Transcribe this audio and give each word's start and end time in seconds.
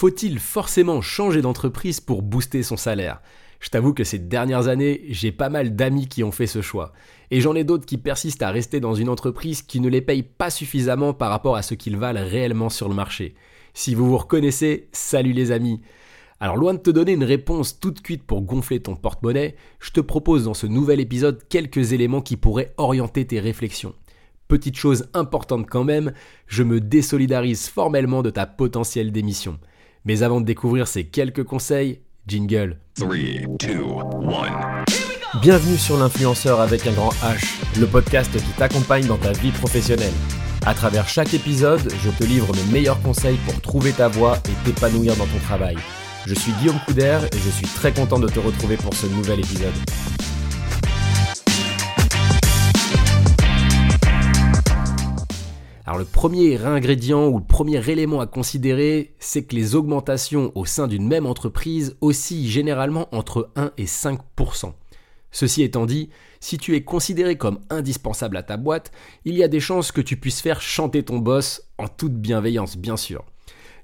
Faut-il 0.00 0.38
forcément 0.38 1.00
changer 1.00 1.42
d'entreprise 1.42 1.98
pour 1.98 2.22
booster 2.22 2.62
son 2.62 2.76
salaire? 2.76 3.20
Je 3.58 3.68
t'avoue 3.68 3.92
que 3.92 4.04
ces 4.04 4.20
dernières 4.20 4.68
années, 4.68 5.02
j'ai 5.08 5.32
pas 5.32 5.48
mal 5.48 5.74
d'amis 5.74 6.06
qui 6.06 6.22
ont 6.22 6.30
fait 6.30 6.46
ce 6.46 6.62
choix. 6.62 6.92
Et 7.32 7.40
j'en 7.40 7.56
ai 7.56 7.64
d'autres 7.64 7.84
qui 7.84 7.98
persistent 7.98 8.44
à 8.44 8.52
rester 8.52 8.78
dans 8.78 8.94
une 8.94 9.08
entreprise 9.08 9.60
qui 9.60 9.80
ne 9.80 9.88
les 9.88 10.00
paye 10.00 10.22
pas 10.22 10.50
suffisamment 10.50 11.14
par 11.14 11.30
rapport 11.30 11.56
à 11.56 11.62
ce 11.62 11.74
qu'ils 11.74 11.96
valent 11.96 12.24
réellement 12.24 12.68
sur 12.68 12.88
le 12.88 12.94
marché. 12.94 13.34
Si 13.74 13.96
vous 13.96 14.08
vous 14.08 14.18
reconnaissez, 14.18 14.88
salut 14.92 15.32
les 15.32 15.50
amis 15.50 15.80
alors 16.38 16.56
loin 16.56 16.74
de 16.74 16.78
te 16.78 16.90
donner 16.90 17.14
une 17.14 17.24
réponse 17.24 17.80
toute 17.80 18.00
cuite 18.00 18.22
pour 18.22 18.42
gonfler 18.42 18.78
ton 18.78 18.94
porte-monnaie, 18.94 19.56
je 19.80 19.90
te 19.90 19.98
propose 19.98 20.44
dans 20.44 20.54
ce 20.54 20.68
nouvel 20.68 21.00
épisode 21.00 21.42
quelques 21.48 21.92
éléments 21.92 22.22
qui 22.22 22.36
pourraient 22.36 22.72
orienter 22.76 23.26
tes 23.26 23.40
réflexions. 23.40 23.96
Petite 24.46 24.76
chose 24.76 25.08
importante 25.14 25.66
quand 25.68 25.82
même, 25.82 26.12
je 26.46 26.62
me 26.62 26.80
désolidarise 26.80 27.68
formellement 27.68 28.22
de 28.22 28.30
ta 28.30 28.46
potentielle 28.46 29.10
démission. 29.10 29.58
Mais 30.04 30.22
avant 30.22 30.40
de 30.40 30.46
découvrir 30.46 30.88
ces 30.88 31.04
quelques 31.04 31.44
conseils, 31.44 32.00
jingle. 32.26 32.78
3, 32.96 33.08
2, 33.58 33.80
1. 35.34 35.40
Bienvenue 35.42 35.76
sur 35.76 35.98
l'influenceur 35.98 36.60
avec 36.60 36.86
un 36.86 36.92
grand 36.92 37.12
H, 37.22 37.78
le 37.78 37.86
podcast 37.86 38.32
qui 38.32 38.52
t'accompagne 38.56 39.06
dans 39.06 39.18
ta 39.18 39.32
vie 39.32 39.50
professionnelle. 39.50 40.12
À 40.66 40.74
travers 40.74 41.08
chaque 41.08 41.34
épisode, 41.34 41.92
je 42.02 42.10
te 42.10 42.24
livre 42.24 42.48
mes 42.54 42.72
meilleurs 42.72 43.00
conseils 43.02 43.38
pour 43.46 43.60
trouver 43.60 43.92
ta 43.92 44.08
voie 44.08 44.38
et 44.48 44.64
t'épanouir 44.64 45.16
dans 45.16 45.26
ton 45.26 45.38
travail. 45.44 45.76
Je 46.26 46.34
suis 46.34 46.52
Guillaume 46.52 46.80
Couder 46.86 47.18
et 47.32 47.38
je 47.38 47.50
suis 47.50 47.66
très 47.66 47.92
content 47.92 48.18
de 48.18 48.28
te 48.28 48.38
retrouver 48.38 48.76
pour 48.76 48.94
ce 48.94 49.06
nouvel 49.06 49.40
épisode. 49.40 49.72
Alors 55.88 56.00
le 56.00 56.04
premier 56.04 56.62
ingrédient 56.66 57.28
ou 57.28 57.38
le 57.38 57.44
premier 57.44 57.88
élément 57.88 58.20
à 58.20 58.26
considérer, 58.26 59.14
c'est 59.20 59.44
que 59.44 59.56
les 59.56 59.74
augmentations 59.74 60.52
au 60.54 60.66
sein 60.66 60.86
d'une 60.86 61.08
même 61.08 61.24
entreprise 61.24 61.96
oscillent 62.02 62.50
généralement 62.50 63.08
entre 63.10 63.48
1 63.56 63.72
et 63.78 63.86
5% 63.86 64.74
Ceci 65.30 65.62
étant 65.62 65.86
dit, 65.86 66.10
si 66.40 66.58
tu 66.58 66.76
es 66.76 66.82
considéré 66.84 67.38
comme 67.38 67.60
indispensable 67.70 68.36
à 68.36 68.42
ta 68.42 68.58
boîte, 68.58 68.92
il 69.24 69.34
y 69.34 69.42
a 69.42 69.48
des 69.48 69.60
chances 69.60 69.90
que 69.90 70.02
tu 70.02 70.18
puisses 70.18 70.42
faire 70.42 70.60
chanter 70.60 71.04
ton 71.04 71.16
boss 71.16 71.62
en 71.78 71.88
toute 71.88 72.16
bienveillance 72.16 72.76
bien 72.76 72.98
sûr. 72.98 73.24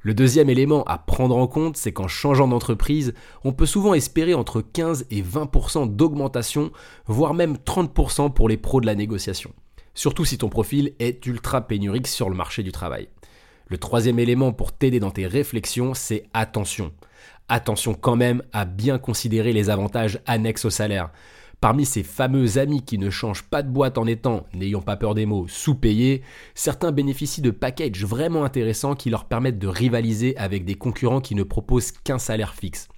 Le 0.03 0.13
deuxième 0.13 0.51
élément 0.51 0.85
à 0.85 0.99
prendre 0.99 1.39
en 1.39 1.47
compte, 1.47 1.79
c'est 1.79 1.95
qu'en 1.95 2.07
changeant 2.07 2.49
d'entreprise, 2.49 3.15
on 3.45 3.55
peut 3.55 3.65
souvent 3.65 3.95
espérer 3.95 4.35
entre 4.35 4.61
15 4.61 5.07
et 5.11 5.23
20% 5.23 5.97
d'augmentation, 5.97 6.71
voire 7.07 7.33
même 7.33 7.57
30% 7.57 8.35
pour 8.35 8.51
les 8.51 8.59
pros 8.59 8.83
de 8.83 8.87
la 8.87 8.95
négociation. 8.95 9.55
Surtout 9.95 10.25
si 10.25 10.39
ton 10.39 10.49
profil 10.49 10.93
est 10.99 11.25
ultra 11.27 11.67
pénurique 11.67 12.09
sur 12.09 12.29
le 12.29 12.37
marché 12.37 12.63
du 12.63 12.73
travail. 12.73 13.09
Le 13.69 13.79
troisième 13.79 14.19
élément 14.19 14.53
pour 14.53 14.73
t'aider 14.73 15.01
dans 15.01 15.11
tes 15.11 15.27
réflexions, 15.27 15.95
c'est 15.95 16.25
attention. 16.35 16.93
Attention 17.49 17.95
quand 17.95 18.17
même 18.17 18.43
à 18.53 18.65
bien 18.65 18.99
considérer 18.99 19.53
les 19.53 19.71
avantages 19.71 20.21
annexes 20.27 20.65
au 20.65 20.71
salaire. 20.71 21.11
Parmi 21.61 21.87
ces 21.87 22.03
fameux 22.03 22.59
amis 22.59 22.83
qui 22.83 22.99
ne 22.99 23.09
changent 23.09 23.45
pas 23.45 23.63
de 23.63 23.71
boîte 23.71 23.97
en 23.97 24.07
étant, 24.07 24.47
n'ayons 24.53 24.83
pas 24.83 24.97
peur 24.97 25.15
des 25.15 25.25
mots, 25.25 25.47
sous-payés, 25.49 26.23
certains 26.55 26.93
bénéficient 26.93 27.41
de 27.41 27.51
packages 27.51 28.05
vraiment 28.05 28.45
intéressants 28.45 28.95
qui 28.95 29.09
leur 29.09 29.25
permettent 29.25 29.59
de 29.59 29.69
rivaliser 29.69 30.37
avec 30.37 30.67
des 30.67 30.75
concurrents 30.75 31.23
qui 31.23 31.35
ne 31.35 31.43
proposent 31.43 31.93
qu'un 31.93 32.19
salaire 32.19 32.55
fixe. 32.55 32.89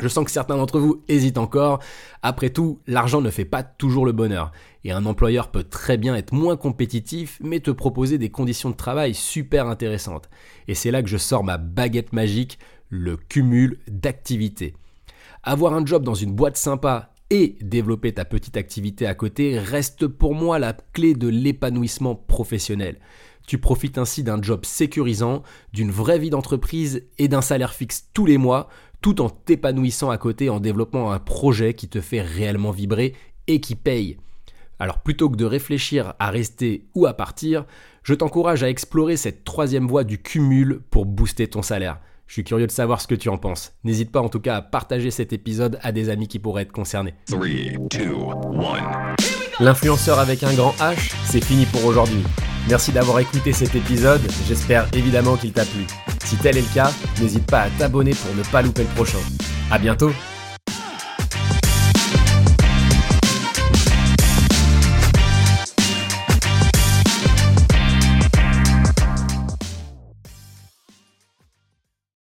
Je 0.00 0.08
sens 0.08 0.24
que 0.24 0.30
certains 0.30 0.56
d'entre 0.56 0.78
vous 0.78 1.02
hésitent 1.08 1.38
encore. 1.38 1.80
Après 2.22 2.50
tout, 2.50 2.78
l'argent 2.86 3.20
ne 3.20 3.30
fait 3.30 3.44
pas 3.44 3.62
toujours 3.62 4.06
le 4.06 4.12
bonheur. 4.12 4.52
Et 4.84 4.92
un 4.92 5.06
employeur 5.06 5.50
peut 5.50 5.64
très 5.64 5.96
bien 5.96 6.14
être 6.14 6.32
moins 6.32 6.56
compétitif, 6.56 7.38
mais 7.42 7.60
te 7.60 7.70
proposer 7.70 8.18
des 8.18 8.30
conditions 8.30 8.70
de 8.70 8.76
travail 8.76 9.14
super 9.14 9.66
intéressantes. 9.66 10.28
Et 10.68 10.74
c'est 10.74 10.90
là 10.90 11.02
que 11.02 11.08
je 11.08 11.16
sors 11.16 11.44
ma 11.44 11.58
baguette 11.58 12.12
magique, 12.12 12.58
le 12.88 13.16
cumul 13.16 13.78
d'activités. 13.88 14.74
Avoir 15.42 15.74
un 15.74 15.84
job 15.84 16.04
dans 16.04 16.14
une 16.14 16.32
boîte 16.32 16.56
sympa 16.56 17.12
et 17.30 17.56
développer 17.60 18.12
ta 18.12 18.24
petite 18.24 18.56
activité 18.56 19.06
à 19.06 19.14
côté 19.14 19.58
reste 19.58 20.06
pour 20.06 20.34
moi 20.34 20.58
la 20.58 20.72
clé 20.72 21.14
de 21.14 21.28
l'épanouissement 21.28 22.14
professionnel. 22.14 22.98
Tu 23.46 23.58
profites 23.58 23.96
ainsi 23.96 24.22
d'un 24.22 24.42
job 24.42 24.66
sécurisant, 24.66 25.42
d'une 25.72 25.90
vraie 25.90 26.18
vie 26.18 26.28
d'entreprise 26.28 27.06
et 27.16 27.28
d'un 27.28 27.40
salaire 27.40 27.72
fixe 27.72 28.08
tous 28.12 28.26
les 28.26 28.36
mois, 28.36 28.68
tout 29.00 29.20
en 29.20 29.30
t'épanouissant 29.30 30.10
à 30.10 30.18
côté 30.18 30.50
en 30.50 30.60
développant 30.60 31.10
un 31.10 31.18
projet 31.18 31.74
qui 31.74 31.88
te 31.88 32.00
fait 32.00 32.20
réellement 32.20 32.70
vibrer 32.70 33.14
et 33.46 33.60
qui 33.60 33.74
paye. 33.74 34.18
Alors 34.78 35.00
plutôt 35.00 35.28
que 35.28 35.36
de 35.36 35.44
réfléchir 35.44 36.14
à 36.18 36.30
rester 36.30 36.84
ou 36.94 37.06
à 37.06 37.14
partir, 37.14 37.64
je 38.02 38.14
t'encourage 38.14 38.62
à 38.62 38.70
explorer 38.70 39.16
cette 39.16 39.44
troisième 39.44 39.86
voie 39.86 40.04
du 40.04 40.18
cumul 40.18 40.80
pour 40.90 41.04
booster 41.04 41.48
ton 41.48 41.62
salaire. 41.62 42.00
Je 42.26 42.34
suis 42.34 42.44
curieux 42.44 42.66
de 42.66 42.72
savoir 42.72 43.00
ce 43.00 43.08
que 43.08 43.14
tu 43.14 43.30
en 43.30 43.38
penses. 43.38 43.72
N'hésite 43.84 44.12
pas 44.12 44.20
en 44.20 44.28
tout 44.28 44.40
cas 44.40 44.56
à 44.56 44.62
partager 44.62 45.10
cet 45.10 45.32
épisode 45.32 45.78
à 45.82 45.92
des 45.92 46.10
amis 46.10 46.28
qui 46.28 46.38
pourraient 46.38 46.62
être 46.62 46.72
concernés. 46.72 47.14
L'influenceur 49.60 50.18
avec 50.18 50.42
un 50.42 50.54
grand 50.54 50.72
H, 50.72 51.14
c'est 51.24 51.42
fini 51.42 51.64
pour 51.66 51.84
aujourd'hui. 51.86 52.22
Merci 52.68 52.92
d'avoir 52.92 53.18
écouté 53.18 53.52
cet 53.52 53.74
épisode, 53.74 54.20
j'espère 54.46 54.86
évidemment 54.94 55.36
qu'il 55.36 55.52
t'a 55.52 55.64
plu. 55.64 55.86
Si 56.28 56.36
tel 56.36 56.58
est 56.58 56.60
le 56.60 56.74
cas, 56.74 56.90
n'hésite 57.22 57.46
pas 57.46 57.60
à 57.60 57.70
t'abonner 57.70 58.10
pour 58.10 58.34
ne 58.34 58.42
pas 58.42 58.60
louper 58.60 58.82
le 58.82 58.88
prochain. 58.88 59.16
A 59.70 59.78
bientôt 59.78 60.12